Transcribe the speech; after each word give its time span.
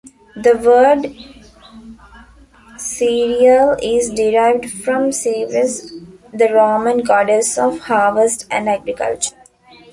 The 0.35 0.57
word 0.57 1.15
"cereal" 2.75 3.77
is 3.83 4.09
derived 4.09 4.65
from 4.71 5.11
"Ceres", 5.11 5.91
the 6.33 6.51
Roman 6.51 7.03
goddess 7.03 7.55
of 7.59 7.81
harvest 7.81 8.47
and 8.49 8.67
agriculture. 8.67 9.35